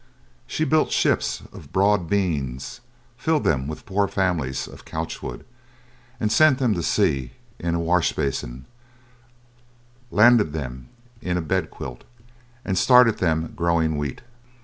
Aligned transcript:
She 0.47 0.63
built 0.63 0.91
ships 0.91 1.43
of 1.53 1.71
broad 1.71 2.09
beans, 2.09 2.81
filled 3.17 3.43
them 3.43 3.67
with 3.67 3.85
poor 3.85 4.07
families 4.07 4.65
of 4.67 4.83
Couchwood, 4.83 5.45
sent 6.27 6.57
them 6.57 6.73
to 6.73 6.81
sea 6.81 7.33
in 7.59 7.75
a 7.75 7.79
wash 7.79 8.11
basin, 8.11 8.65
landed 10.09 10.53
them 10.53 10.89
in 11.21 11.37
a 11.37 11.39
bed 11.43 11.69
quilt, 11.69 12.03
and 12.65 12.79
started 12.79 13.19
them 13.19 13.53
growing 13.55 13.95
wheat. 13.95 14.21